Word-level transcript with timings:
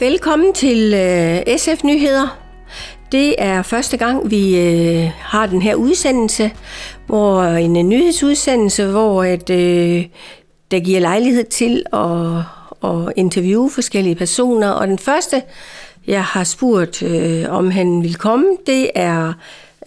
Velkommen 0.00 0.52
til 0.52 0.94
øh, 0.94 1.58
SF 1.58 1.84
Nyheder. 1.84 2.38
Det 3.12 3.34
er 3.38 3.62
første 3.62 3.96
gang, 3.96 4.30
vi 4.30 4.60
øh, 4.60 5.10
har 5.18 5.46
den 5.46 5.62
her 5.62 5.74
udsendelse, 5.74 6.50
hvor 7.06 7.42
en, 7.42 7.76
en 7.76 7.88
nyhedsudsendelse, 7.88 8.86
hvor 8.86 9.24
at, 9.24 9.50
øh, 9.50 10.06
der 10.70 10.80
giver 10.80 11.00
lejlighed 11.00 11.44
til 11.44 11.84
at, 11.92 12.36
at 12.90 13.12
interviewe 13.16 13.70
forskellige 13.70 14.14
personer. 14.14 14.70
Og 14.70 14.86
den 14.88 14.98
første, 14.98 15.42
jeg 16.06 16.24
har 16.24 16.44
spurgt, 16.44 17.02
øh, 17.02 17.44
om 17.48 17.70
han 17.70 18.02
vil 18.02 18.14
komme, 18.14 18.46
det 18.66 18.90
er 18.94 19.32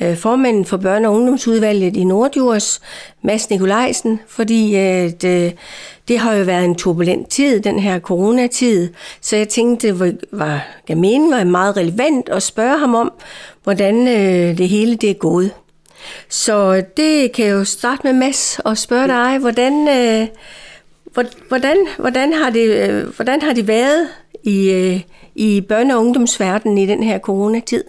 øh, 0.02 0.18
formanden 0.18 0.66
for 0.66 0.77
børne- 0.77 1.07
og 1.07 1.13
ungdomsudvalget 1.13 1.97
i 1.97 2.04
Nordjurs, 2.04 2.81
Mads 3.21 3.49
Nikolajsen, 3.49 4.20
fordi 4.27 4.75
at, 4.75 5.23
øh, 5.23 5.52
det 6.07 6.20
har 6.20 6.34
jo 6.34 6.43
været 6.43 6.66
en 6.66 6.75
turbulent 6.75 7.30
tid, 7.30 7.59
den 7.59 7.80
her 7.80 7.99
coronatid, 7.99 8.90
så 9.21 9.35
jeg 9.35 9.49
tænkte, 9.49 9.88
det 9.88 10.17
var, 10.31 10.67
gav 10.85 10.98
mening, 10.98 11.31
var 11.31 11.43
meget 11.43 11.77
relevant 11.77 12.30
at 12.30 12.43
spørge 12.43 12.80
ham 12.80 12.95
om, 12.95 13.12
hvordan 13.63 14.07
øh, 14.07 14.57
det 14.57 14.70
hele 14.70 14.95
det 14.95 15.09
er 15.09 15.13
gået. 15.13 15.52
Så 16.29 16.84
det 16.98 17.31
kan 17.31 17.45
jeg 17.45 17.52
jo 17.52 17.63
starte 17.63 18.02
med, 18.04 18.13
Mads, 18.13 18.59
og 18.66 18.77
spørge 18.77 19.07
dig, 19.07 19.38
hvordan, 19.38 19.88
øh, 19.88 20.27
hvordan, 21.48 21.77
hvordan, 21.98 22.34
har 22.34 22.49
det, 22.49 22.91
hvordan 23.04 23.41
har 23.41 23.54
det 23.54 23.68
været 23.68 24.07
i, 24.43 25.04
i 25.35 25.63
børne- 25.71 25.93
og 25.93 25.99
ungdomsverdenen 25.99 26.77
i 26.77 26.85
den 26.85 27.04
her 27.04 27.20
coronatid? 27.20 27.84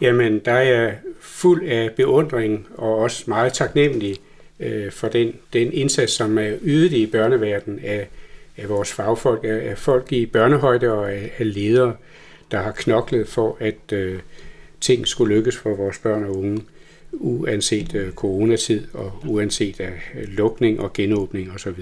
Jamen, 0.00 0.38
der 0.44 0.52
er 0.52 0.80
jeg 0.80 0.98
fuld 1.20 1.68
af 1.68 1.90
beundring 1.96 2.66
og 2.74 2.98
også 2.98 3.24
meget 3.26 3.52
taknemmelig 3.52 4.16
øh, 4.60 4.92
for 4.92 5.08
den, 5.08 5.32
den 5.52 5.72
indsats, 5.72 6.12
som 6.12 6.38
er 6.38 6.52
ydet 6.62 6.92
i 6.92 7.06
børneverdenen 7.06 7.80
af, 7.84 8.08
af 8.56 8.68
vores 8.68 8.92
fagfolk, 8.92 9.44
af, 9.44 9.70
af 9.70 9.78
folk 9.78 10.12
i 10.12 10.26
børnehøjde 10.26 10.92
og 10.92 11.12
af, 11.12 11.32
af 11.38 11.54
ledere, 11.54 11.96
der 12.50 12.58
har 12.58 12.72
knoklet 12.72 13.28
for, 13.28 13.56
at 13.60 13.92
øh, 13.92 14.18
ting 14.80 15.08
skulle 15.08 15.34
lykkes 15.34 15.56
for 15.56 15.74
vores 15.74 15.98
børn 15.98 16.24
og 16.24 16.36
unge, 16.38 16.62
uanset 17.12 17.94
øh, 17.94 18.12
coronatid 18.12 18.86
og 18.92 19.12
uanset 19.26 19.80
af 19.80 19.92
øh, 20.14 20.28
lukning 20.28 20.80
og 20.80 20.92
genåbning 20.92 21.52
osv. 21.52 21.74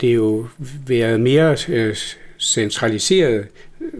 Det 0.00 0.10
er 0.10 0.14
jo 0.14 0.46
været 0.86 1.20
mere 1.20 1.56
øh, 1.68 1.96
centraliserede 2.38 3.46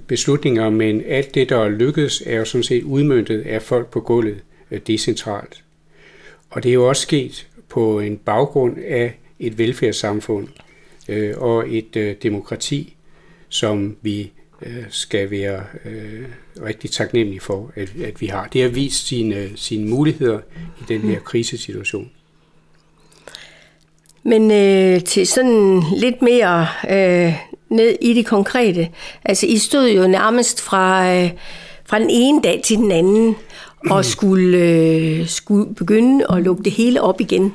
beslutninger, 0.07 0.71
men 0.71 1.03
alt 1.07 1.35
det, 1.35 1.49
der 1.49 1.59
er 1.59 1.69
lykkedes, 1.69 2.23
er 2.27 2.37
jo 2.37 2.45
sådan 2.45 2.63
set 2.63 2.83
udmyndtet 2.83 3.41
af 3.41 3.63
folk 3.63 3.91
på 3.91 4.01
gulvet 4.01 4.43
øh, 4.71 4.81
decentralt. 4.87 5.65
Og 6.51 6.63
det 6.63 6.69
er 6.69 6.75
jo 6.75 6.89
også 6.89 7.03
sket 7.03 7.47
på 7.69 8.01
en 8.01 8.17
baggrund 8.17 8.77
af 8.79 9.19
et 9.39 9.59
velfærdssamfund 9.59 10.49
øh, 11.09 11.35
og 11.37 11.75
et 11.75 11.97
øh, 11.97 12.17
demokrati, 12.23 12.97
som 13.49 13.97
vi 14.03 14.33
øh, 14.63 14.85
skal 14.89 15.31
være 15.31 15.65
øh, 15.85 16.25
rigtig 16.63 16.91
taknemmelige 16.91 17.41
for, 17.41 17.73
at, 17.75 17.93
at 18.05 18.21
vi 18.21 18.27
har. 18.27 18.49
Det 18.53 18.63
har 18.63 18.69
vist 18.69 19.07
sine, 19.07 19.51
sine 19.57 19.91
muligheder 19.91 20.41
i 20.81 20.83
den 20.89 21.01
her 21.01 21.21
krisesituation. 21.21 22.11
Men 24.23 24.51
øh, 24.51 25.05
til 25.05 25.27
sådan 25.27 25.83
lidt 25.97 26.23
mere 26.23 26.67
øh, 26.91 27.35
ned 27.71 27.97
i 28.01 28.15
det 28.15 28.27
konkrete. 28.27 28.89
Altså, 29.25 29.47
I 29.47 29.59
stod 29.59 29.89
jo 29.89 30.07
nærmest 30.07 30.61
fra, 30.61 31.15
øh, 31.17 31.31
fra 31.87 31.99
den 31.99 32.11
ene 32.11 32.41
dag 32.43 32.61
til 32.65 32.77
den 32.77 32.93
anden 32.93 33.37
og 33.91 34.05
skulle, 34.15 34.59
øh, 34.59 35.29
skulle 35.29 35.75
begynde 35.75 36.27
at 36.31 36.43
lukke 36.43 36.63
det 36.63 36.73
hele 36.73 37.03
op 37.03 37.21
igen 37.21 37.55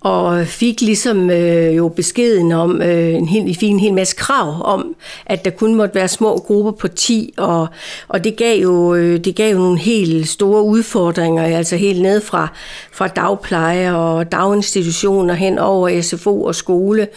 og 0.00 0.46
fik 0.46 0.80
ligesom 0.80 1.30
øh, 1.30 1.76
jo 1.76 1.88
beskeden 1.88 2.52
om, 2.52 2.82
øh, 2.82 3.14
en 3.14 3.28
hel, 3.28 3.44
vi 3.44 3.54
fik 3.54 3.70
en 3.70 3.80
hel 3.80 3.94
masse 3.94 4.16
krav 4.16 4.62
om, 4.64 4.94
at 5.26 5.44
der 5.44 5.50
kun 5.50 5.74
måtte 5.74 5.94
være 5.94 6.08
små 6.08 6.36
grupper 6.46 6.70
på 6.70 6.88
10, 6.88 7.34
og, 7.36 7.66
og 8.08 8.24
det, 8.24 8.36
gav 8.36 8.60
jo, 8.60 8.94
øh, 8.94 9.24
det 9.24 9.36
gav 9.36 9.52
jo 9.52 9.58
nogle 9.58 9.78
helt 9.78 10.28
store 10.28 10.62
udfordringer, 10.62 11.56
altså 11.56 11.76
helt 11.76 12.02
ned 12.02 12.20
fra, 12.20 12.48
fra 12.92 13.08
dagpleje 13.08 13.96
og 13.96 14.32
daginstitutioner 14.32 15.34
hen 15.34 15.58
over 15.58 16.02
SFO 16.02 16.42
og 16.42 16.54
skole, 16.54 17.08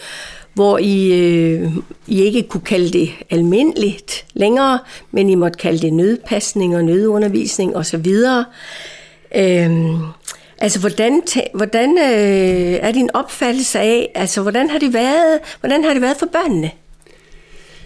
hvor 0.54 0.78
I, 0.78 1.12
øh, 1.12 1.70
I 2.06 2.22
ikke 2.22 2.42
kunne 2.42 2.60
kalde 2.60 2.98
det 2.98 3.10
almindeligt 3.30 4.26
længere, 4.34 4.78
men 5.10 5.30
I 5.30 5.34
måtte 5.34 5.58
kalde 5.58 5.78
det 5.78 5.92
nødpasning 5.92 6.76
og 6.76 6.84
nødundervisning 6.84 7.76
osv. 7.76 8.06
Øh, 9.36 9.70
Altså, 10.58 10.80
hvordan, 10.80 11.22
hvordan 11.54 11.98
øh, 11.98 12.78
er 12.88 12.92
din 12.92 13.10
opfattelse 13.14 13.78
af, 13.78 14.12
altså, 14.14 14.42
hvordan 14.42 14.70
har 14.70 14.78
det 14.78 14.94
været, 14.94 15.40
hvordan 15.60 15.84
har 15.84 15.92
det 15.92 16.02
været 16.02 16.16
for 16.16 16.26
børnene? 16.26 16.70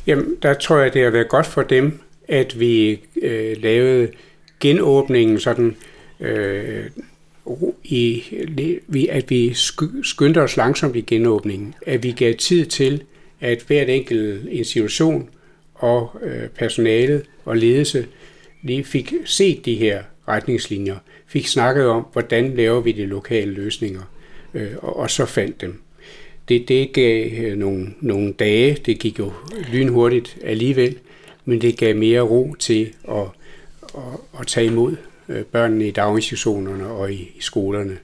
Jamen, 0.07 0.37
der 0.43 0.55
tror 0.55 0.79
jeg, 0.79 0.95
det 0.95 1.03
har 1.05 1.11
været 1.11 1.29
godt 1.29 1.47
for 1.47 1.63
dem, 1.63 2.01
at 2.29 2.61
vi 2.61 3.01
øh, 3.23 3.57
lavede 3.63 4.09
genåbningen 4.61 5.41
sådan, 5.41 5.77
øh, 6.21 6.85
i, 7.85 8.23
at 9.11 9.31
vi 9.31 9.55
skyndte 10.03 10.39
os 10.39 10.57
langsomt 10.57 10.97
i 10.97 11.01
genåbningen. 11.01 11.75
At 11.87 12.03
vi 12.03 12.11
gav 12.11 12.35
tid 12.35 12.67
til, 12.67 13.03
at 13.41 13.65
hvert 13.67 13.89
enkelt 13.89 14.49
institution 14.51 15.29
og 15.75 16.11
øh, 16.23 16.49
personalet 16.49 17.23
og 17.45 17.57
ledelse 17.57 18.07
lige 18.63 18.85
fik 18.85 19.15
set 19.25 19.65
de 19.65 19.75
her 19.75 20.03
retningslinjer 20.29 20.97
fik 21.27 21.47
snakket 21.47 21.87
om, 21.87 22.07
hvordan 22.13 22.55
laver 22.57 22.81
vi 22.81 22.93
de 22.93 23.07
lokale 23.07 23.53
løsninger, 23.53 24.03
øh, 24.55 24.73
og, 24.79 24.97
og 24.97 25.11
så 25.11 25.27
fandt 25.27 25.61
dem. 25.61 25.83
Det, 26.49 26.69
det 26.69 26.93
gav 26.93 27.31
øh, 27.33 27.59
nogle, 27.59 27.95
nogle 28.01 28.33
dage, 28.33 28.79
det 28.87 28.99
gik 28.99 29.19
jo 29.19 29.33
lynhurtigt 29.73 30.39
alligevel, 30.45 30.99
men 31.45 31.61
det 31.61 31.77
gav 31.77 31.97
mere 31.97 32.21
ro 32.21 32.55
til 32.59 32.93
at, 33.09 33.27
at, 33.95 34.41
at 34.41 34.47
tage 34.47 34.67
imod 34.67 34.97
Øh, 35.29 35.45
børnene 35.45 35.89
i 35.89 35.91
daginstitutionerne 35.91 36.87
og 36.87 37.13
i, 37.13 37.33
i 37.37 37.41
skolerne. 37.41 37.99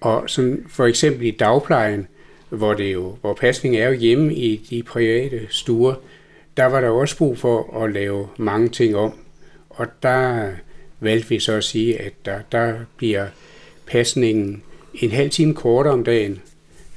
Og 0.00 0.30
sådan 0.30 0.64
for 0.68 0.86
eksempel 0.86 1.26
i 1.26 1.30
dagplejen, 1.30 2.08
hvor, 2.48 2.74
det 2.74 2.92
jo, 2.92 3.16
hvor 3.20 3.34
pasning 3.34 3.76
er 3.76 3.88
jo 3.88 3.94
hjemme 3.94 4.34
i 4.34 4.56
de 4.70 4.82
private 4.82 5.46
stuer, 5.50 5.94
der 6.56 6.64
var 6.64 6.80
der 6.80 6.88
også 6.88 7.16
brug 7.18 7.38
for 7.38 7.84
at 7.84 7.92
lave 7.92 8.28
mange 8.36 8.68
ting 8.68 8.96
om. 8.96 9.12
Og 9.70 9.86
der 10.02 10.50
valgte 11.00 11.28
vi 11.28 11.38
så 11.38 11.52
at 11.52 11.64
sige, 11.64 12.00
at 12.00 12.12
der, 12.24 12.40
der 12.52 12.74
bliver 12.96 13.26
pasningen 13.86 14.62
en 14.94 15.10
halv 15.10 15.30
time 15.30 15.54
kortere 15.54 15.92
om 15.92 16.04
dagen, 16.04 16.42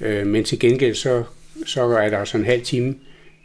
øh, 0.02 0.28
men 0.28 0.44
til 0.44 0.60
gengæld 0.60 0.96
så, 0.96 1.24
så 1.66 1.84
er 1.84 2.10
der 2.10 2.18
altså 2.18 2.38
en 2.38 2.46
halv 2.46 2.62
time, 2.62 2.96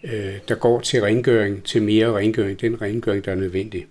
øh, 0.05 0.34
der 0.49 0.55
går 0.55 0.81
til 0.81 1.00
rengøring, 1.00 1.65
til 1.65 1.83
mere 1.83 2.17
rengøring, 2.17 2.61
den 2.61 2.83
rengøring, 2.83 3.25
der 3.25 3.33
er 3.33 3.37
nødvendig. 3.37 3.87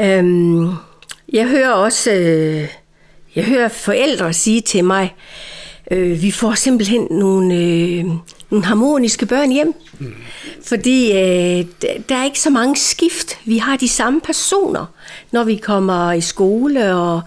Øhm, 0.00 0.68
jeg 1.32 1.48
hører 1.48 1.70
også, 1.70 2.10
øh, 2.10 2.68
jeg 3.36 3.44
hører 3.44 3.68
forældre 3.68 4.32
sige 4.32 4.60
til 4.60 4.84
mig, 4.84 5.14
øh, 5.90 6.22
vi 6.22 6.30
får 6.30 6.54
simpelthen 6.54 7.06
nogle, 7.10 7.54
øh, 7.54 8.04
nogle 8.50 8.64
harmoniske 8.64 9.26
børn 9.26 9.50
hjem. 9.50 9.74
Mm. 9.98 10.14
Fordi 10.64 11.12
øh, 11.12 11.66
der 12.08 12.16
er 12.16 12.24
ikke 12.24 12.40
så 12.40 12.50
mange 12.50 12.76
skift. 12.76 13.38
Vi 13.44 13.58
har 13.58 13.76
de 13.76 13.88
samme 13.88 14.20
personer, 14.20 14.86
når 15.30 15.44
vi 15.44 15.56
kommer 15.56 16.12
i 16.12 16.20
skole, 16.20 16.94
og, 16.94 17.20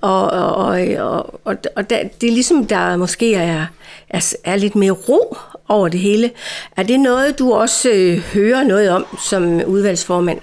og, 0.00 0.30
og, 0.30 0.64
og, 0.98 1.40
og, 1.44 1.56
og 1.76 1.90
der, 1.90 2.02
det 2.20 2.28
er 2.28 2.32
ligesom, 2.32 2.66
der 2.66 2.96
måske 2.96 3.34
er, 3.34 3.66
er, 4.08 4.34
er 4.44 4.56
lidt 4.56 4.76
mere 4.76 4.92
ro 4.92 5.36
over 5.68 5.88
det 5.88 6.00
hele. 6.00 6.30
Er 6.76 6.82
det 6.82 7.00
noget, 7.00 7.38
du 7.38 7.52
også 7.52 7.90
øh, 7.90 8.18
hører 8.18 8.64
noget 8.64 8.90
om 8.90 9.06
som 9.18 9.64
udvalgsformand? 9.66 10.38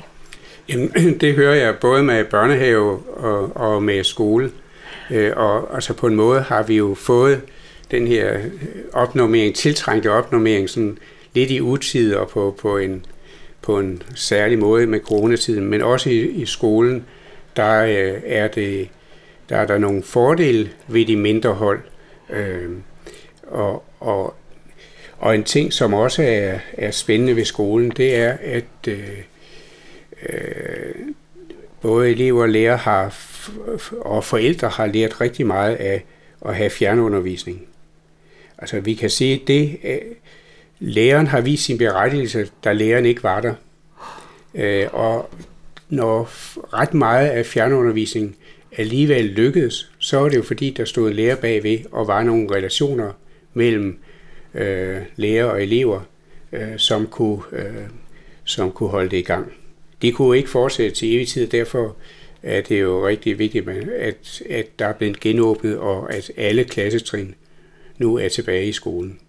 Jamen, 0.70 0.92
det 1.22 1.34
hører 1.34 1.56
jeg 1.56 1.76
både 1.82 2.04
med 2.04 2.26
børnehave 2.26 3.00
og, 3.00 3.56
og 3.56 3.84
med 3.84 4.04
skole. 4.04 4.52
Øh, 5.12 5.32
og 5.36 5.76
altså 5.76 5.94
på 5.94 6.08
en 6.08 6.16
måde 6.16 6.42
har 6.42 6.64
vi 6.64 6.78
jo 6.78 6.96
fået 6.96 7.42
den 7.92 8.08
her 8.08 8.34
øh, 8.34 8.46
opnormering, 8.94 9.56
tiltrængte 9.56 10.12
opnormering, 10.12 10.70
sådan 10.70 10.98
lidt 11.34 11.52
i 11.52 11.62
utid 11.62 12.16
og 12.16 12.30
på, 12.30 12.56
på, 12.62 12.78
en, 12.78 13.06
på 13.62 13.80
en 13.80 14.04
særlig 14.16 14.60
måde 14.60 14.88
med 14.88 15.00
coronatiden, 15.00 15.66
men 15.66 15.82
også 15.82 16.10
i, 16.10 16.20
i 16.20 16.46
skolen, 16.46 17.06
der 17.56 17.84
øh, 17.84 18.22
er 18.26 18.48
det 18.48 18.90
der 19.52 19.58
er 19.58 19.66
der 19.66 19.78
nogle 19.78 20.04
fordele 20.04 20.70
ved 20.88 21.06
de 21.06 21.16
mindre 21.16 21.54
hold. 21.54 21.80
Øh, 22.30 22.70
og, 23.48 23.84
og, 24.00 24.34
og 25.18 25.36
en 25.36 25.44
ting, 25.44 25.74
som 25.74 25.94
også 25.94 26.24
er, 26.24 26.60
er 26.74 26.92
spændende 26.92 27.36
ved 27.36 27.46
skolen, 27.46 27.90
det 27.90 28.16
er, 28.16 28.38
at 28.42 28.88
øh, 28.88 29.18
øh, 30.30 30.96
både 31.82 32.10
elever 32.10 32.42
og 32.42 32.50
lærere 32.50 32.78
har, 32.78 33.16
og 34.02 34.24
forældre 34.24 34.70
har 34.70 34.86
lært 34.86 35.22
rigtig 35.22 35.48
meget 35.48 35.76
af 35.76 36.04
at 36.46 36.56
have 36.56 36.70
fjernundervisning. 36.70 37.68
Altså 38.58 38.80
vi 38.80 38.94
kan 38.94 39.10
se, 39.10 39.44
det, 39.48 39.78
øh, 39.84 39.98
læreren 40.80 41.28
har 41.28 41.42
vist 41.42 41.64
sin 41.64 41.78
berettigelse, 41.78 42.50
da 42.64 42.72
læreren 42.74 43.06
ikke 43.06 43.24
var 43.24 43.42
der. 43.42 43.54
Øh, 44.56 44.88
og 44.92 45.30
når 45.90 46.30
ret 46.74 46.94
meget 46.94 47.30
af 47.30 47.46
fjernundervisning 47.46 48.36
alligevel 48.78 49.26
lykkedes, 49.26 49.92
så 50.00 50.20
var 50.20 50.30
det 50.30 50.38
jo 50.38 50.44
fordi, 50.44 50.70
der 50.70 50.86
stod 50.86 51.14
lærer 51.14 51.36
bagved, 51.36 51.80
og 51.92 52.08
var 52.08 52.24
nogle 52.24 52.56
relationer 52.56 53.12
mellem 53.54 54.00
øh, 54.54 54.98
lærer 55.16 55.46
og 55.46 55.64
elever, 55.64 56.02
øh, 56.52 56.78
som, 56.78 57.08
kunne, 57.08 57.42
øh, 57.52 57.88
som 58.44 58.72
kunne 58.72 58.90
holde 58.90 59.10
det 59.10 59.18
i 59.18 59.22
gang. 59.22 59.54
De 60.02 60.12
kunne 60.12 60.38
ikke 60.38 60.50
fortsætte 60.50 60.96
til 60.96 61.16
evig 61.16 61.28
tid, 61.28 61.48
derfor 61.48 61.96
er 62.44 62.62
det 62.62 62.82
jo 62.82 63.08
rigtig 63.08 63.40
vigtigt, 63.40 63.70
at, 64.00 64.42
at 64.50 64.80
der 64.80 64.86
er 64.86 64.94
blevet 64.94 65.20
genåbnet, 65.20 65.78
og 65.78 66.14
at 66.14 66.32
alle 66.38 66.64
klassetrin 66.64 67.36
nu 67.98 68.18
er 68.18 68.30
tilbage 68.30 68.66
i 68.66 68.72
skolen. 68.72 69.20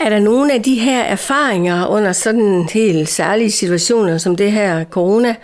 Er 0.00 0.08
der 0.08 0.18
nogle 0.18 0.54
af 0.54 0.62
de 0.62 0.74
her 0.74 1.02
erfaringer 1.02 1.86
under 1.86 2.12
sådan 2.12 2.68
helt 2.72 3.08
særlige 3.08 3.50
situationer 3.50 4.18
som 4.18 4.36
det 4.36 4.52
her 4.52 4.84
corona, 4.84 5.34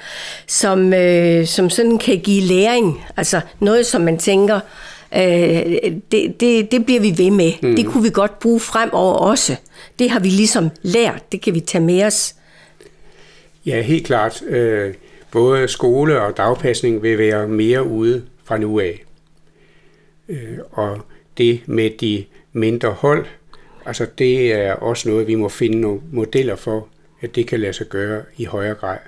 som, 0.47 0.95
øh, 0.95 1.47
som 1.47 1.71
sådan 1.71 1.99
kan 1.99 2.19
give 2.19 2.43
læring? 2.43 3.05
Altså 3.17 3.41
noget, 3.61 3.87
som 3.87 4.03
man 4.03 4.19
tænker, 4.19 4.61
øh, 5.17 5.23
det, 6.13 6.41
det, 6.41 6.73
det 6.73 6.85
bliver 6.87 7.01
vi 7.01 7.15
ved 7.17 7.31
med. 7.31 7.53
Mm. 7.63 7.77
Det 7.77 7.87
kunne 7.87 8.03
vi 8.03 8.11
godt 8.11 8.39
bruge 8.39 8.61
fremover 8.61 9.15
også. 9.15 9.57
Det 9.99 10.11
har 10.11 10.21
vi 10.21 10.29
ligesom 10.29 10.71
lært. 10.83 11.33
Det 11.33 11.41
kan 11.41 11.55
vi 11.55 11.61
tage 11.61 11.85
med 11.85 12.05
os. 12.05 12.35
Ja, 13.67 13.81
helt 13.81 14.07
klart. 14.07 14.43
Øh, 14.43 14.95
både 15.31 15.69
skole 15.69 16.21
og 16.21 16.37
dagpasning 16.37 17.03
vil 17.03 17.19
være 17.19 17.49
mere 17.49 17.85
ude 17.85 18.25
fra 18.45 18.59
nu 18.59 18.81
af. 18.81 19.05
Øh, 20.29 20.59
og 20.71 21.01
det 21.39 21.61
med 21.67 21.91
de 22.01 22.25
mindre 22.53 22.91
hold, 22.91 23.27
altså 23.87 24.07
det 24.19 24.53
er 24.53 24.73
også 24.73 25.09
noget, 25.09 25.27
vi 25.27 25.35
må 25.35 25.49
finde 25.49 25.81
nogle 25.81 26.01
modeller 26.13 26.57
for, 26.57 26.89
at 27.21 27.35
det 27.35 27.47
kan 27.47 27.61
lade 27.61 27.73
sig 27.73 27.87
gøre 27.87 28.23
i 28.37 28.45
højere 28.45 28.75
grad. 28.75 28.99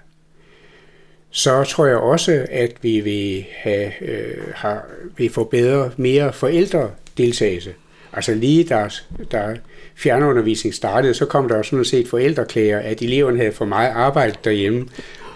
Så 1.30 1.64
tror 1.64 1.86
jeg 1.86 1.96
også, 1.96 2.46
at 2.50 2.72
vi 2.82 3.00
vil, 3.00 3.46
have, 3.52 3.92
øh, 4.00 4.44
har, 4.54 4.86
vil 5.16 5.30
få 5.30 5.44
bedre, 5.44 5.90
mere 5.96 6.32
forældredeltagelse. 6.32 7.74
Altså 8.16 8.34
lige 8.34 8.64
da, 8.64 8.88
da 9.32 9.56
fjernundervisning 9.94 10.74
startede, 10.74 11.14
så 11.14 11.26
kom 11.26 11.48
der 11.48 11.56
også 11.56 11.70
sådan 11.70 11.84
set 11.84 12.08
forældreklager, 12.08 12.78
at 12.78 13.02
eleverne 13.02 13.38
havde 13.38 13.52
for 13.52 13.64
meget 13.64 13.90
arbejde 13.90 14.34
derhjemme. 14.44 14.88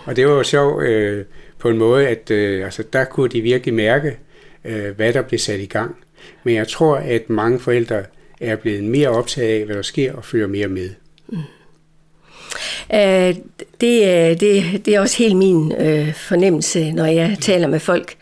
Og 0.04 0.16
det 0.16 0.26
var 0.26 0.32
jo 0.32 0.42
sjovt 0.42 0.84
øh, 0.84 1.24
på 1.58 1.68
en 1.68 1.78
måde, 1.78 2.08
at 2.08 2.30
øh, 2.30 2.64
altså, 2.64 2.82
der 2.92 3.04
kunne 3.04 3.28
de 3.28 3.40
virkelig 3.40 3.74
mærke, 3.74 4.18
øh, 4.64 4.96
hvad 4.96 5.12
der 5.12 5.22
blev 5.22 5.38
sat 5.38 5.60
i 5.60 5.66
gang. 5.66 5.96
Men 6.44 6.54
jeg 6.54 6.68
tror, 6.68 6.96
at 6.96 7.30
mange 7.30 7.58
forældre 7.60 8.02
er 8.40 8.56
blevet 8.56 8.84
mere 8.84 9.08
optaget 9.08 9.60
af, 9.60 9.66
hvad 9.66 9.76
der 9.76 9.82
sker, 9.82 10.12
og 10.12 10.24
følger 10.24 10.46
mere 10.46 10.68
med. 10.68 10.90
Mm. 11.28 11.38
Uh, 12.94 13.34
det, 13.80 14.40
det, 14.40 14.64
det 14.84 14.94
er 14.94 15.00
også 15.00 15.18
helt 15.18 15.36
min 15.36 15.72
uh, 15.72 16.14
fornemmelse, 16.14 16.92
når 16.92 17.06
jeg 17.06 17.36
taler 17.40 17.66
med 17.66 17.80
folk. 17.80 18.14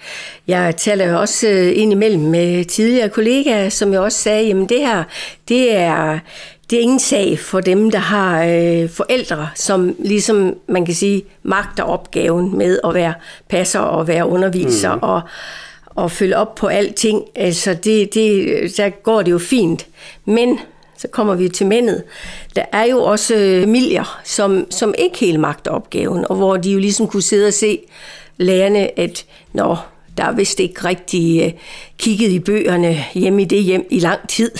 Jeg 0.46 0.76
taler 0.76 1.10
jo 1.10 1.20
også 1.20 1.46
uh, 1.48 1.78
indimellem 1.78 2.22
med 2.22 2.64
tidligere 2.64 3.08
kollegaer, 3.08 3.68
som 3.68 3.92
jeg 3.92 4.00
også 4.00 4.18
sagde, 4.18 4.46
jamen 4.46 4.68
det 4.68 4.78
her, 4.78 5.04
det 5.48 5.76
er, 5.76 6.18
det 6.70 6.78
er 6.78 6.82
ingen 6.82 6.98
sag 6.98 7.38
for 7.38 7.60
dem, 7.60 7.90
der 7.90 7.98
har 7.98 8.44
uh, 8.44 8.90
forældre, 8.90 9.48
som 9.54 9.96
ligesom, 9.98 10.54
man 10.68 10.86
kan 10.86 10.94
sige, 10.94 11.22
magter 11.42 11.82
opgaven 11.82 12.58
med 12.58 12.78
at 12.84 12.94
være 12.94 13.14
passer 13.48 13.80
og 13.80 14.08
være 14.08 14.26
underviser 14.26 14.94
mm. 14.94 15.02
og 15.02 15.20
og 15.96 16.10
følge 16.10 16.36
op 16.36 16.54
på 16.54 16.66
alting. 16.66 17.22
Altså 17.34 17.74
det, 17.74 18.14
det, 18.14 18.76
der 18.76 18.88
går 18.88 19.22
det 19.22 19.30
jo 19.30 19.38
fint. 19.38 19.86
Men 20.24 20.58
så 20.96 21.08
kommer 21.08 21.34
vi 21.34 21.48
til 21.48 21.66
mændet. 21.66 22.02
Der 22.56 22.64
er 22.72 22.84
jo 22.84 22.98
også 22.98 23.34
øh, 23.34 23.62
familier, 23.62 24.20
som, 24.24 24.66
som 24.70 24.94
ikke 24.98 25.18
helt 25.18 25.40
magter 25.40 25.70
opgaven, 25.70 26.24
og 26.28 26.36
hvor 26.36 26.56
de 26.56 26.70
jo 26.70 26.78
ligesom 26.78 27.06
kunne 27.06 27.22
sidde 27.22 27.46
og 27.46 27.54
se 27.54 27.78
lærerne, 28.36 28.98
at 28.98 29.24
når 29.52 29.86
der 30.16 30.24
er 30.24 30.32
vist 30.32 30.60
ikke 30.60 30.84
rigtig 30.84 31.46
uh, 31.46 31.60
kigget 31.98 32.28
i 32.28 32.38
bøgerne 32.38 33.04
hjemme 33.14 33.42
i 33.42 33.44
det 33.44 33.62
hjem 33.62 33.86
i 33.90 33.98
lang 33.98 34.28
tid. 34.28 34.50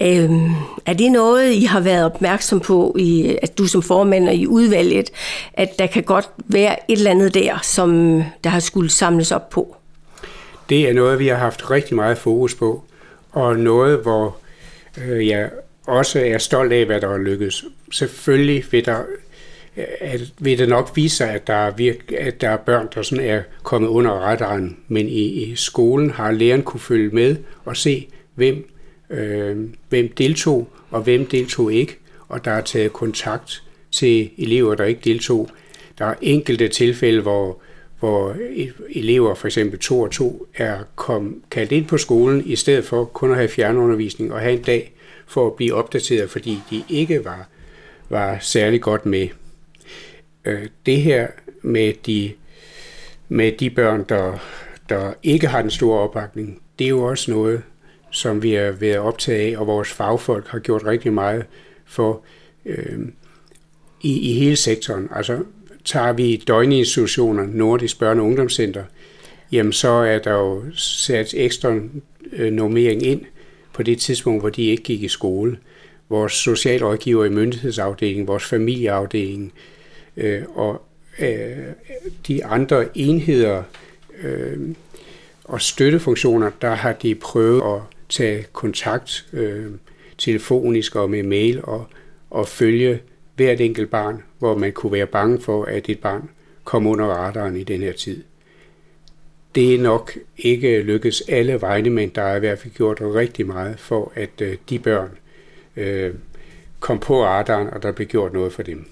Øhm, 0.00 0.50
er 0.86 0.92
det 0.92 1.12
noget, 1.12 1.52
I 1.52 1.64
har 1.64 1.80
været 1.80 2.04
opmærksom 2.04 2.60
på, 2.60 2.96
i, 2.98 3.38
at 3.42 3.58
du 3.58 3.66
som 3.66 3.82
formand 3.82 4.28
og 4.28 4.34
i 4.34 4.46
udvalget, 4.46 5.10
at 5.54 5.78
der 5.78 5.86
kan 5.86 6.02
godt 6.02 6.28
være 6.46 6.76
et 6.90 6.98
eller 6.98 7.10
andet 7.10 7.34
der, 7.34 7.58
som 7.62 8.22
der 8.44 8.50
har 8.50 8.60
skulle 8.60 8.90
samles 8.90 9.32
op 9.32 9.50
på? 9.50 9.76
Det 10.68 10.88
er 10.88 10.92
noget, 10.92 11.18
vi 11.18 11.28
har 11.28 11.36
haft 11.36 11.70
rigtig 11.70 11.96
meget 11.96 12.18
fokus 12.18 12.54
på, 12.54 12.82
og 13.32 13.56
noget, 13.56 13.98
hvor 13.98 14.36
øh, 15.04 15.26
jeg 15.26 15.50
også 15.86 16.20
er 16.20 16.38
stolt 16.38 16.72
af, 16.72 16.86
hvad 16.86 17.00
der 17.00 17.08
er 17.08 17.18
lykkedes. 17.18 17.64
Selvfølgelig 17.92 18.64
vil 18.70 18.84
der 18.84 19.02
at, 20.00 20.20
vil 20.38 20.58
det 20.58 20.68
nok 20.68 20.92
vise 20.94 21.16
sig, 21.16 21.30
at 21.30 21.46
der, 21.46 21.54
er 21.54 21.70
virk, 21.70 22.12
at 22.12 22.40
der 22.40 22.48
er 22.48 22.56
børn, 22.56 22.88
der 22.94 23.02
sådan 23.02 23.24
er 23.24 23.42
kommet 23.62 23.88
under 23.88 24.10
radaren, 24.10 24.76
men 24.88 25.08
i, 25.08 25.22
i 25.22 25.56
skolen 25.56 26.10
har 26.10 26.30
læreren 26.30 26.62
kunne 26.62 26.80
følge 26.80 27.10
med 27.10 27.36
og 27.64 27.76
se, 27.76 28.08
hvem, 28.34 28.70
øh, 29.10 29.56
hvem 29.88 30.08
deltog 30.08 30.68
og 30.90 31.02
hvem 31.02 31.26
deltog 31.26 31.72
ikke, 31.72 31.98
og 32.28 32.44
der 32.44 32.50
er 32.50 32.60
taget 32.60 32.92
kontakt 32.92 33.62
til 33.92 34.30
elever, 34.38 34.74
der 34.74 34.84
ikke 34.84 35.00
deltog. 35.04 35.50
Der 35.98 36.04
er 36.04 36.14
enkelte 36.22 36.68
tilfælde, 36.68 37.22
hvor 37.22 37.60
hvor 38.00 38.30
e-, 38.32 38.98
elever, 38.98 39.34
for 39.34 39.46
eksempel 39.46 39.78
to 39.78 40.00
og 40.00 40.10
to, 40.10 40.46
er 40.54 40.78
kom, 40.94 41.42
kaldt 41.50 41.72
ind 41.72 41.86
på 41.86 41.98
skolen, 41.98 42.42
i 42.46 42.56
stedet 42.56 42.84
for 42.84 43.04
kun 43.04 43.30
at 43.30 43.36
have 43.36 43.48
fjernundervisning 43.48 44.32
og 44.32 44.40
have 44.40 44.52
en 44.52 44.62
dag 44.62 44.92
for 45.26 45.46
at 45.46 45.54
blive 45.54 45.74
opdateret, 45.74 46.30
fordi 46.30 46.58
de 46.70 46.84
ikke 46.88 47.24
var, 47.24 47.48
var 48.08 48.38
særlig 48.40 48.80
godt 48.80 49.06
med. 49.06 49.28
Øh, 50.44 50.66
det 50.86 51.02
her 51.02 51.26
med 51.62 51.92
de, 52.06 52.32
med 53.28 53.52
de 53.52 53.70
børn, 53.70 54.04
der, 54.08 54.38
der 54.88 55.12
ikke 55.22 55.46
har 55.46 55.62
den 55.62 55.70
store 55.70 56.00
opbakning, 56.00 56.62
det 56.78 56.84
er 56.84 56.88
jo 56.88 57.02
også 57.02 57.30
noget, 57.30 57.62
som 58.10 58.42
vi 58.42 58.54
er 58.54 58.70
ved 58.70 58.88
at 58.88 58.98
optage 58.98 59.56
af, 59.56 59.60
og 59.60 59.66
vores 59.66 59.92
fagfolk 59.92 60.48
har 60.48 60.58
gjort 60.58 60.84
rigtig 60.84 61.12
meget 61.12 61.44
for 61.86 62.22
øh, 62.64 62.98
i, 64.00 64.30
i 64.30 64.32
hele 64.32 64.56
sektoren. 64.56 65.08
Altså 65.14 65.44
tager 65.86 66.12
vi 66.12 66.36
døgninstitutioner, 66.46 67.46
Nordisk 67.46 68.02
Børne- 68.02 68.20
og 68.20 68.24
Ungdomscenter, 68.24 68.84
jamen 69.52 69.72
så 69.72 69.88
er 69.88 70.18
der 70.18 70.32
jo 70.32 70.62
sat 70.74 71.34
ekstra 71.36 71.74
øh, 72.32 72.52
normering 72.52 73.02
ind 73.02 73.20
på 73.72 73.82
det 73.82 73.98
tidspunkt, 73.98 74.42
hvor 74.42 74.50
de 74.50 74.62
ikke 74.62 74.82
gik 74.82 75.02
i 75.02 75.08
skole. 75.08 75.58
Vores 76.08 76.32
socialrådgiver 76.32 77.24
i 77.24 77.28
myndighedsafdelingen, 77.28 78.26
vores 78.26 78.44
familieafdeling 78.44 79.52
øh, 80.16 80.42
og 80.54 80.82
øh, 81.18 81.56
de 82.28 82.44
andre 82.44 82.98
enheder 82.98 83.62
øh, 84.22 84.58
og 85.44 85.60
støttefunktioner, 85.60 86.50
der 86.60 86.74
har 86.74 86.92
de 86.92 87.14
prøvet 87.14 87.62
at 87.74 87.80
tage 88.08 88.44
kontakt 88.52 89.26
øh, 89.32 89.66
telefonisk 90.18 90.96
og 90.96 91.10
med 91.10 91.22
mail 91.22 91.60
og, 91.64 91.86
og 92.30 92.48
følge 92.48 93.00
hvert 93.36 93.60
enkelt 93.60 93.90
barn, 93.90 94.22
hvor 94.38 94.58
man 94.58 94.72
kunne 94.72 94.92
være 94.92 95.06
bange 95.06 95.40
for, 95.40 95.64
at 95.64 95.88
et 95.88 95.98
barn 95.98 96.28
kom 96.64 96.86
under 96.86 97.06
radaren 97.06 97.56
i 97.56 97.64
den 97.64 97.80
her 97.80 97.92
tid. 97.92 98.24
Det 99.54 99.74
er 99.74 99.78
nok 99.78 100.12
ikke 100.36 100.82
lykkes 100.82 101.22
alle 101.28 101.60
vegne, 101.60 101.90
men 101.90 102.08
der 102.08 102.22
er 102.22 102.36
i 102.36 102.38
hvert 102.38 102.58
fald 102.58 102.74
gjort 102.74 102.98
rigtig 103.00 103.46
meget 103.46 103.78
for, 103.78 104.12
at 104.14 104.40
øh, 104.40 104.56
de 104.70 104.78
børn 104.78 105.10
øh, 105.76 106.14
kom 106.80 106.98
på 106.98 107.24
radaren, 107.24 107.70
og 107.70 107.82
der 107.82 107.92
blev 107.92 108.06
gjort 108.06 108.32
noget 108.32 108.52
for 108.52 108.62
dem. 108.62 108.90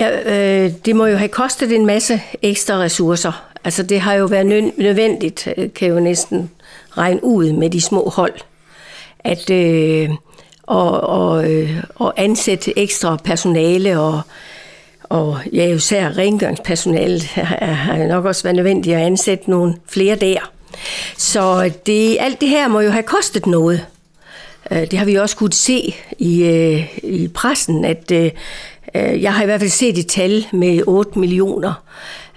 Ja, 0.00 0.20
øh, 0.64 0.72
det 0.84 0.96
må 0.96 1.06
jo 1.06 1.16
have 1.16 1.28
kostet 1.28 1.72
en 1.72 1.86
masse 1.86 2.20
ekstra 2.42 2.74
ressourcer. 2.74 3.50
Altså 3.64 3.82
det 3.82 4.00
har 4.00 4.14
jo 4.14 4.26
været 4.26 4.46
nødvendigt, 4.76 5.48
øh, 5.56 5.72
kan 5.72 5.88
jeg 5.88 5.94
jo 5.94 6.00
næsten 6.00 6.50
regne 6.90 7.24
ud 7.24 7.52
med 7.52 7.70
de 7.70 7.80
små 7.80 8.08
hold, 8.08 8.34
at 9.18 9.50
øh, 9.50 10.10
og, 10.70 11.00
og, 11.00 11.52
øh, 11.52 11.82
og 11.94 12.14
ansætte 12.16 12.78
ekstra 12.78 13.16
personale 13.24 14.00
og, 14.00 14.20
og 15.02 15.38
ja, 15.52 15.66
især 15.66 16.18
rengøringspersonale 16.18 17.20
har 17.22 18.06
nok 18.06 18.24
også 18.24 18.42
været 18.42 18.56
nødvendigt 18.56 18.96
at 18.96 19.02
ansætte 19.02 19.50
nogle 19.50 19.74
flere 19.88 20.16
der. 20.16 20.50
Så 21.16 21.70
det, 21.86 22.16
alt 22.20 22.40
det 22.40 22.48
her 22.48 22.68
må 22.68 22.80
jo 22.80 22.90
have 22.90 23.02
kostet 23.02 23.46
noget. 23.46 23.86
Øh, 24.70 24.90
det 24.90 24.98
har 24.98 25.04
vi 25.04 25.14
også 25.14 25.36
kunnet 25.36 25.54
se 25.54 25.94
i, 26.18 26.42
øh, 26.42 26.98
i 27.02 27.28
pressen, 27.28 27.84
at 27.84 28.10
øh, 28.10 28.30
jeg 28.94 29.34
har 29.34 29.42
i 29.42 29.46
hvert 29.46 29.60
fald 29.60 29.70
set 29.70 29.98
et 29.98 30.06
tal 30.06 30.46
med 30.52 30.82
8 30.86 31.18
millioner 31.18 31.82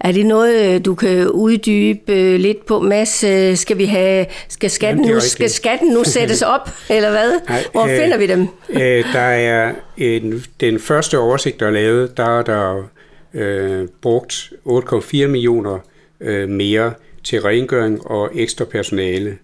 er 0.03 0.11
det 0.11 0.25
noget, 0.25 0.85
du 0.85 0.95
kan 0.95 1.29
uddybe 1.29 2.37
lidt 2.37 2.65
på, 2.65 2.79
Mads? 2.79 3.25
Skal, 3.59 3.77
vi 3.77 3.85
have, 3.85 4.25
skal, 4.49 4.69
skatten, 4.69 5.05
Jamen, 5.05 5.15
nu, 5.15 5.21
skal 5.21 5.49
skatten 5.49 5.87
nu 5.93 6.03
sættes 6.03 6.41
op, 6.55 6.69
eller 6.89 7.09
hvad? 7.09 7.39
Nej, 7.49 7.63
Hvor 7.71 7.83
øh, 7.83 8.01
finder 8.01 8.17
vi 8.17 8.27
dem? 8.27 8.47
øh, 8.69 9.13
der 9.13 9.19
er 9.19 9.73
en, 9.97 10.43
den 10.59 10.79
første 10.79 11.19
oversigt, 11.19 11.59
der 11.59 11.67
er 11.67 11.71
lavet, 11.71 12.17
der 12.17 12.39
er 12.39 12.43
der 12.43 12.89
øh, 13.33 13.87
brugt 14.01 14.53
8,4 14.65 15.27
millioner 15.27 15.79
øh, 16.21 16.49
mere 16.49 16.93
til 17.23 17.41
rengøring 17.41 18.07
og 18.07 18.29
ekstra 18.33 18.65
personale, 18.65 19.37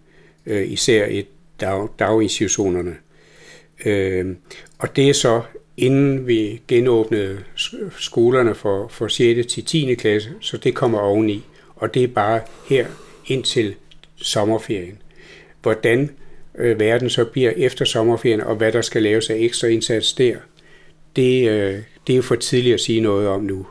øh, 0.46 0.72
især 0.72 1.06
i 1.06 1.26
dag, 1.62 1.88
daginstitutionerne. 2.00 2.96
Øh, 3.86 4.26
og 4.80 4.96
det 4.96 5.10
er 5.10 5.14
så 5.14 5.42
inden 5.80 6.28
vi 6.28 6.62
genåbnede 6.68 7.40
skolerne 7.98 8.56
for, 8.56 8.88
for 8.88 9.08
6. 9.08 9.54
til 9.54 9.66
10. 9.66 9.96
klasse, 9.96 10.30
så 10.40 10.58
det 10.58 10.76
kommer 10.76 11.00
oveni. 11.00 11.44
Og 11.76 11.94
det 11.94 12.04
er 12.04 12.08
bare 12.08 12.42
her 12.70 12.88
indtil 13.26 13.76
sommerferien. 14.16 15.02
Hvordan 15.62 16.10
øh, 16.58 16.80
verden 16.80 17.10
så 17.10 17.26
bliver 17.26 17.52
efter 17.58 17.86
sommerferien, 17.86 18.42
og 18.42 18.56
hvad 18.56 18.72
der 18.72 18.82
skal 18.82 19.04
laves 19.04 19.30
af 19.30 19.36
ekstra 19.38 19.68
indsats 19.68 20.14
der, 20.14 20.36
det, 21.16 21.50
øh, 21.50 21.80
det 22.08 22.14
er 22.14 22.18
jo 22.18 22.22
for 22.22 22.36
tidligt 22.36 22.74
at 22.74 22.80
sige 22.80 23.02
noget 23.02 23.28
om 23.28 23.42
nu. 23.42 23.68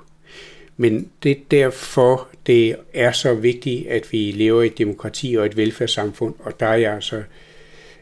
Men 0.76 1.08
det 1.22 1.30
er 1.30 1.40
derfor, 1.50 2.28
det 2.46 2.76
er 2.94 3.12
så 3.12 3.34
vigtigt, 3.34 3.88
at 3.88 4.12
vi 4.12 4.18
lever 4.18 4.62
i 4.62 4.66
et 4.66 4.78
demokrati 4.78 5.34
og 5.38 5.46
et 5.46 5.56
velfærdssamfund, 5.56 6.34
og 6.38 6.60
der 6.60 6.66
er 6.66 6.76
jeg 6.76 6.94
altså 6.94 7.22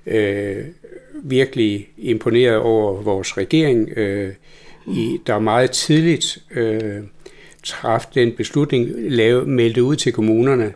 øh, 0.07 0.65
virkelig 1.25 1.89
imponeret 1.99 2.57
over 2.57 3.03
vores 3.03 3.37
regering, 3.39 3.89
øh, 3.99 4.33
i, 4.87 5.19
der 5.27 5.39
meget 5.39 5.71
tidligt 5.71 6.39
øh, 6.51 7.03
træffede 7.63 8.21
den 8.21 8.33
beslutning, 8.33 8.91
lave, 8.97 9.47
meldte 9.47 9.83
ud 9.83 9.97
til 9.97 10.13
kommunerne, 10.13 10.75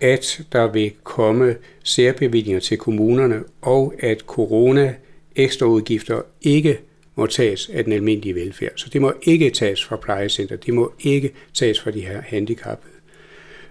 at 0.00 0.42
der 0.52 0.72
vil 0.72 0.92
komme 1.02 1.56
særbevillinger 1.84 2.60
til 2.60 2.78
kommunerne, 2.78 3.42
og 3.62 3.94
at 3.98 4.20
corona 4.20 4.94
ekstraudgifter 5.36 6.22
ikke 6.42 6.78
må 7.14 7.26
tages 7.26 7.70
af 7.72 7.84
den 7.84 7.92
almindelige 7.92 8.34
velfærd. 8.34 8.72
Så 8.76 8.90
det 8.92 9.00
må 9.00 9.12
ikke 9.22 9.50
tages 9.50 9.84
fra 9.84 9.96
plejecenter, 9.96 10.56
det 10.56 10.74
må 10.74 10.92
ikke 11.00 11.30
tages 11.54 11.80
fra 11.80 11.90
de 11.90 12.00
her 12.00 12.22
handicappede. 12.22 12.92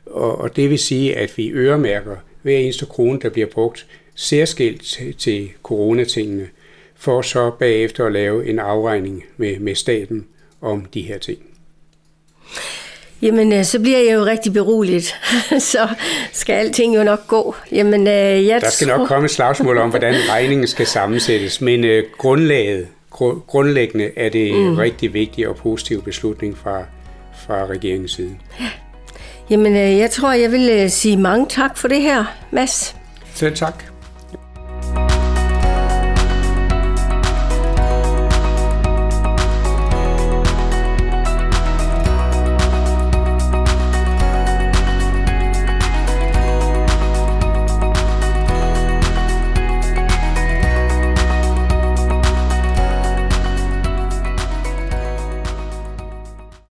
Og, 0.06 0.38
og 0.38 0.56
det 0.56 0.70
vil 0.70 0.80
sige, 0.80 1.16
at 1.16 1.38
vi 1.38 1.50
øremærker 1.50 2.16
hver 2.42 2.58
eneste 2.58 2.86
krone, 2.86 3.20
der 3.20 3.30
bliver 3.30 3.48
brugt 3.48 3.88
særskilt 4.20 5.00
til, 5.18 5.50
coronatingene, 5.64 6.48
for 6.96 7.22
så 7.22 7.52
bagefter 7.60 8.06
at 8.06 8.12
lave 8.12 8.50
en 8.50 8.60
afregning 8.60 9.24
med, 9.38 9.60
med 9.60 9.76
staten 9.76 10.26
om 10.62 10.86
de 10.94 11.02
her 11.02 11.18
ting. 11.18 11.40
Jamen, 13.22 13.54
øh, 13.54 13.64
så 13.64 13.80
bliver 13.80 13.98
jeg 13.98 14.14
jo 14.14 14.26
rigtig 14.26 14.54
beroliget. 14.54 15.04
så 15.74 15.88
skal 16.32 16.54
alting 16.54 16.96
jo 16.96 17.04
nok 17.04 17.28
gå. 17.28 17.56
Jamen, 17.72 18.08
øh, 18.08 18.46
jeg 18.46 18.62
Der 18.62 18.70
skal 18.70 18.88
tror... 18.88 18.98
nok 18.98 19.08
komme 19.08 19.26
et 19.26 19.32
slagsmål 19.32 19.78
om, 19.78 19.90
hvordan 19.90 20.16
regningen 20.34 20.68
skal 20.68 20.86
sammensættes, 20.86 21.62
men 21.62 21.84
uh, 21.84 22.04
grundlaget, 22.18 22.88
gr- 23.12 23.46
grundlæggende 23.48 24.12
er 24.16 24.30
det 24.30 24.54
mm. 24.54 24.76
rigtig 24.76 25.14
vigtig 25.14 25.48
og 25.48 25.56
positiv 25.56 26.04
beslutning 26.04 26.58
fra, 26.58 26.84
fra 27.46 27.66
regeringens 27.66 28.12
side. 28.12 28.36
Ja. 28.60 28.70
Jamen, 29.50 29.76
jeg 29.76 30.12
tror, 30.12 30.34
jeg 30.34 30.52
vil 30.52 30.92
sige 30.92 31.18
mange 31.18 31.46
tak 31.50 31.78
for 31.78 31.88
det 31.88 32.02
her, 32.02 32.26
Mads. 32.52 32.96
Selv 33.34 33.56
tak. 33.56 33.89